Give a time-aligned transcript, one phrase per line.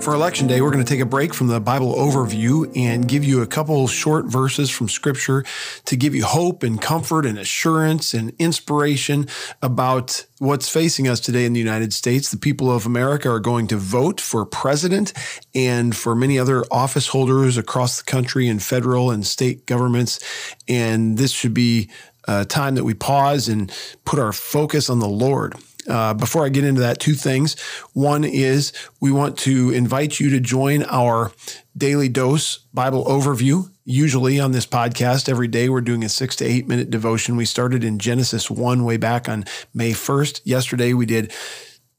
[0.00, 3.24] For Election Day, we're going to take a break from the Bible overview and give
[3.24, 5.44] you a couple short verses from Scripture
[5.84, 9.26] to give you hope and comfort and assurance and inspiration
[9.60, 12.30] about what's facing us today in the United States.
[12.30, 15.12] The people of America are going to vote for president
[15.54, 20.20] and for many other office holders across the country in federal and state governments.
[20.68, 21.90] And this should be
[22.26, 23.70] a time that we pause and
[24.04, 25.54] put our focus on the Lord.
[25.88, 27.58] Uh, before I get into that, two things.
[27.94, 31.32] One is we want to invite you to join our
[31.76, 33.70] daily dose Bible overview.
[33.84, 37.36] Usually on this podcast, every day we're doing a six to eight minute devotion.
[37.36, 40.42] We started in Genesis 1 way back on May 1st.
[40.44, 41.32] Yesterday we did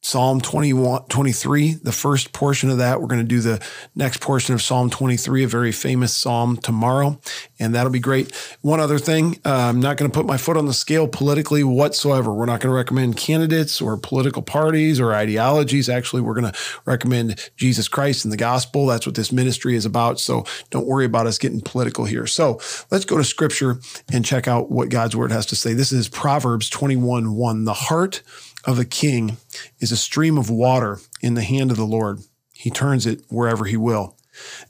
[0.02, 3.02] Psalm 21, 23, the first portion of that.
[3.02, 3.62] We're going to do the
[3.95, 7.19] next portion of Psalm 23, a very famous psalm tomorrow,
[7.59, 8.33] and that'll be great.
[8.61, 11.66] One other thing, uh, I'm not going to put my foot on the scale politically
[11.66, 12.33] whatsoever.
[12.33, 15.89] We're not going to recommend candidates or political parties or ideologies.
[15.89, 18.86] Actually, we're going to recommend Jesus Christ and the gospel.
[18.86, 20.19] That's what this ministry is about.
[20.22, 22.25] So don't worry about us getting political here.
[22.25, 23.80] So let's go to scripture
[24.11, 25.73] and check out what God's word has to say.
[25.73, 27.66] This is Proverbs 21 1.
[27.66, 28.23] The heart
[28.70, 29.38] of a king
[29.80, 32.20] is a stream of water in the hand of the Lord.
[32.53, 34.16] He turns it wherever he will.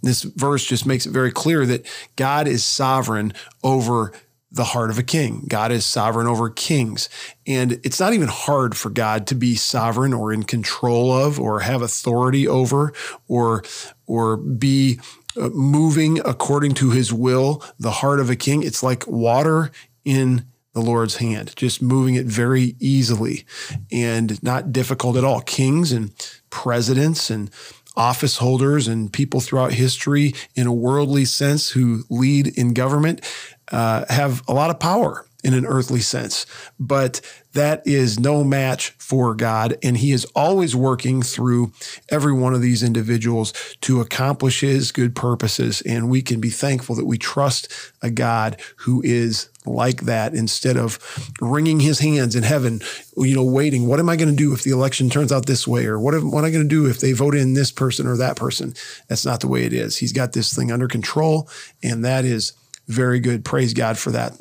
[0.02, 4.14] This verse just makes it very clear that God is sovereign over
[4.52, 5.45] the heart of a king.
[5.47, 7.09] God is sovereign over kings.
[7.45, 11.59] And it's not even hard for God to be sovereign or in control of or
[11.59, 12.94] have authority over
[13.27, 13.64] or
[14.08, 15.00] or be
[15.39, 18.64] uh, moving according to his will the heart of a king.
[18.64, 19.72] It's like water
[20.03, 23.45] in the Lord's hand, just moving it very easily
[23.92, 25.42] and not difficult at all.
[25.42, 26.11] Kings and
[26.50, 27.50] presidents and
[27.95, 33.22] office holders and people throughout history in a worldly sense who lead in government
[33.71, 36.45] uh, have a lot of power in an earthly sense,
[36.80, 37.22] but
[37.54, 39.77] that is no match for God.
[39.82, 41.72] And He is always working through
[42.10, 45.82] every one of these individuals to accomplish His good purposes.
[45.82, 50.78] And we can be thankful that we trust a God who is like that instead
[50.78, 50.99] of
[51.39, 52.82] wringing His hands in heaven,
[53.16, 53.88] you know, waiting.
[53.88, 55.86] What am I going to do if the election turns out this way?
[55.86, 58.08] Or what am, what am I going to do if they vote in this person
[58.08, 58.73] or that person?
[59.08, 59.98] That's not the way it is.
[59.98, 61.49] He's got this thing under control.
[61.82, 62.54] And that is
[62.88, 63.45] very good.
[63.45, 64.33] Praise God for that.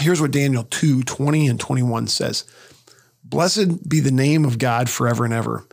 [0.00, 2.44] Here's what Daniel 2 20 and 21 says
[3.22, 5.66] Blessed be the name of God forever and ever,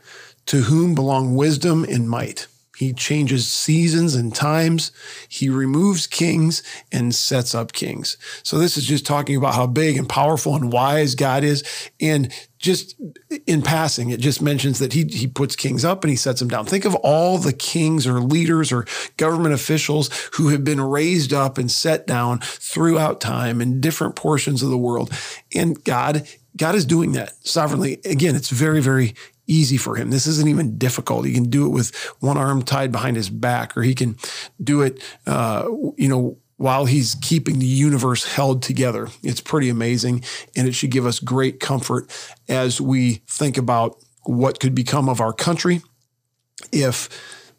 [0.47, 2.47] to whom belong wisdom and might.
[2.81, 4.91] He changes seasons and times.
[5.29, 8.17] He removes kings and sets up kings.
[8.41, 11.63] So this is just talking about how big and powerful and wise God is.
[11.99, 12.99] And just
[13.45, 16.49] in passing, it just mentions that he, he puts kings up and he sets them
[16.49, 16.65] down.
[16.65, 21.59] Think of all the kings or leaders or government officials who have been raised up
[21.59, 25.11] and set down throughout time in different portions of the world.
[25.53, 26.27] And God,
[26.57, 28.01] God is doing that sovereignly.
[28.05, 29.13] Again, it's very, very
[29.51, 30.09] easy for him.
[30.09, 31.25] This isn't even difficult.
[31.25, 34.17] He can do it with one arm tied behind his back, or he can
[34.63, 35.65] do it, uh,
[35.97, 39.09] you know, while he's keeping the universe held together.
[39.23, 40.23] It's pretty amazing.
[40.55, 42.09] And it should give us great comfort
[42.47, 45.81] as we think about what could become of our country
[46.71, 47.09] if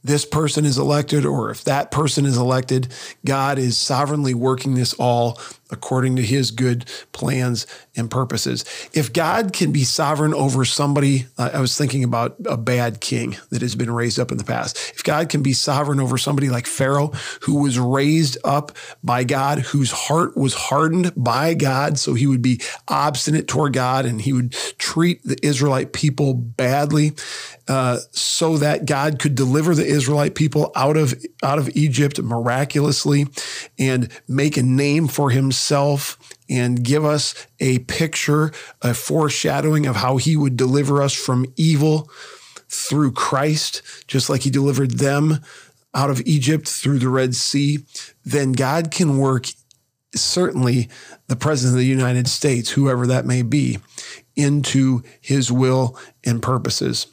[0.05, 2.93] this person is elected or if that person is elected.
[3.25, 5.41] God is sovereignly working this all
[5.73, 7.67] according to his good plans
[7.97, 8.65] and purposes.
[8.93, 13.37] If God can be sovereign over somebody, uh, I was thinking about a bad king
[13.51, 14.77] that has been raised up in the past.
[14.95, 17.13] If God can be sovereign over somebody like Pharaoh,
[17.43, 18.73] who was raised up
[19.03, 24.05] by God, whose heart was hardened by God, so he would be obstinate toward God
[24.05, 27.13] and he would treat the Israelite people badly,
[27.69, 33.27] uh, so that God could deliver the Israelite people out of out of Egypt miraculously
[33.83, 36.17] and make a name for himself
[36.49, 42.09] and give us a picture, a foreshadowing of how he would deliver us from evil
[42.69, 45.41] through Christ, just like he delivered them
[45.95, 47.81] out of Egypt through the Red Sea,
[48.25, 49.47] then God can work,
[50.15, 50.89] certainly
[51.27, 53.79] the President of the United States, whoever that may be,
[54.37, 57.09] into his will and purposes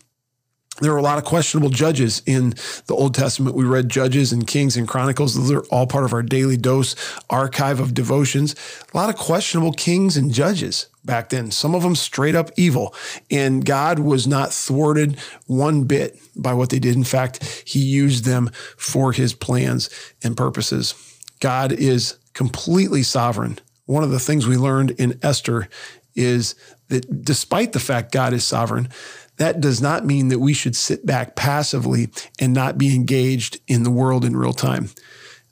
[0.81, 2.51] there were a lot of questionable judges in
[2.87, 3.55] the Old Testament.
[3.55, 5.35] We read Judges and Kings and Chronicles.
[5.35, 6.95] Those are all part of our daily dose
[7.29, 8.55] archive of devotions.
[8.93, 12.93] A lot of questionable kings and judges back then, some of them straight up evil.
[13.31, 15.17] And God was not thwarted
[15.47, 16.95] one bit by what they did.
[16.95, 19.89] In fact, he used them for his plans
[20.23, 20.93] and purposes.
[21.39, 23.59] God is completely sovereign.
[23.85, 25.67] One of the things we learned in Esther
[26.15, 26.55] is
[26.89, 28.89] that despite the fact God is sovereign,
[29.39, 32.09] that does not mean that we should sit back passively
[32.39, 34.89] and not be engaged in the world in real time.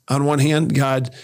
[0.08, 1.14] On one hand, God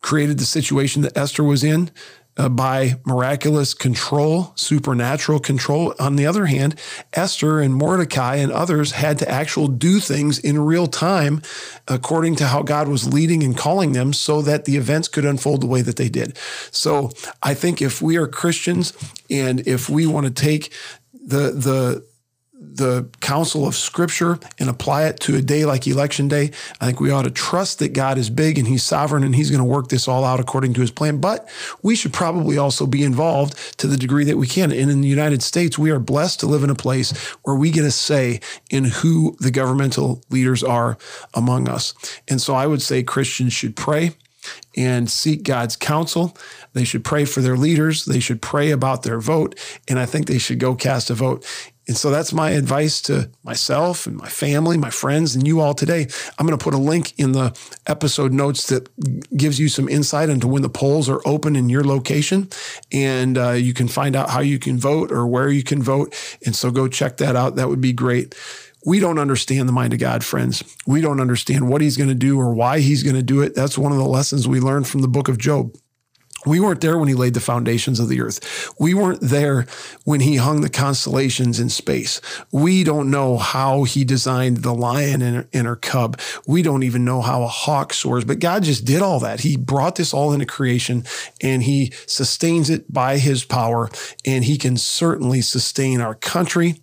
[0.00, 1.90] created the situation that Esther was in
[2.36, 5.94] uh, by miraculous control, supernatural control.
[5.98, 6.76] On the other hand,
[7.12, 11.42] Esther and Mordecai and others had to actually do things in real time
[11.88, 15.60] according to how God was leading and calling them so that the events could unfold
[15.60, 16.38] the way that they did.
[16.70, 17.10] So
[17.42, 18.92] I think if we are Christians
[19.28, 20.72] and if we want to take
[21.24, 22.04] the the
[22.74, 26.50] the counsel of scripture and apply it to a day like election day.
[26.80, 29.50] I think we ought to trust that God is big and he's sovereign and he's
[29.50, 31.18] going to work this all out according to his plan.
[31.18, 31.48] But
[31.82, 34.70] we should probably also be involved to the degree that we can.
[34.70, 37.10] And in the United States, we are blessed to live in a place
[37.42, 38.40] where we get a say
[38.70, 40.96] in who the governmental leaders are
[41.34, 41.94] among us.
[42.28, 44.12] And so I would say Christians should pray
[44.76, 46.36] and seek God's counsel.
[46.72, 48.04] They should pray for their leaders.
[48.04, 49.58] They should pray about their vote.
[49.88, 51.46] And I think they should go cast a vote.
[51.88, 55.74] And so that's my advice to myself and my family, my friends, and you all
[55.74, 56.06] today.
[56.38, 57.58] I'm going to put a link in the
[57.88, 58.88] episode notes that
[59.36, 62.48] gives you some insight into when the polls are open in your location.
[62.92, 66.14] And uh, you can find out how you can vote or where you can vote.
[66.46, 67.56] And so go check that out.
[67.56, 68.36] That would be great.
[68.84, 70.62] We don't understand the mind of God, friends.
[70.86, 73.54] We don't understand what he's going to do or why he's going to do it.
[73.54, 75.76] That's one of the lessons we learned from the book of Job.
[76.44, 78.74] We weren't there when he laid the foundations of the earth.
[78.78, 79.66] We weren't there
[80.04, 82.20] when he hung the constellations in space.
[82.50, 86.18] We don't know how he designed the lion and her, and her cub.
[86.46, 89.40] We don't even know how a hawk soars, but God just did all that.
[89.40, 91.04] He brought this all into creation
[91.40, 93.88] and he sustains it by his power.
[94.24, 96.80] And he can certainly sustain our country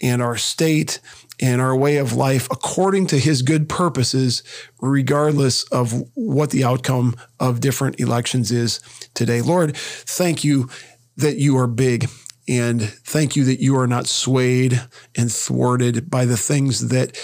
[0.00, 0.98] and our state
[1.40, 4.42] and our way of life according to his good purposes,
[4.80, 8.80] regardless of what the outcome of different elections is
[9.14, 9.42] today.
[9.42, 10.68] Lord, thank you
[11.16, 12.08] that you are big.
[12.48, 14.80] And thank you that you are not swayed
[15.16, 17.18] and thwarted by the things that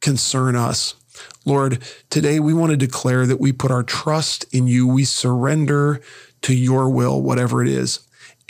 [0.00, 0.94] concern us.
[1.44, 4.86] Lord, today we want to declare that we put our trust in you.
[4.86, 6.00] We surrender
[6.42, 8.00] to your will, whatever it is.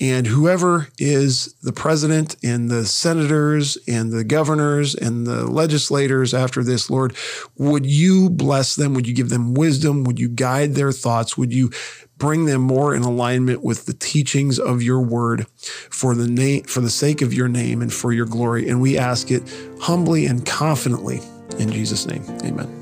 [0.00, 6.64] And whoever is the president and the senators and the governors and the legislators after
[6.64, 7.14] this, Lord,
[7.56, 8.94] would you bless them?
[8.94, 10.04] Would you give them wisdom?
[10.04, 11.36] Would you guide their thoughts?
[11.36, 11.70] Would you
[12.16, 15.46] bring them more in alignment with the teachings of your word
[15.90, 18.68] for the name, for the sake of your name and for your glory?
[18.68, 19.42] And we ask it
[19.80, 21.20] humbly and confidently
[21.58, 22.24] in Jesus' name.
[22.44, 22.81] Amen.